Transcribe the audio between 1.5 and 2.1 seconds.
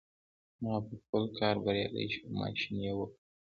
بريالی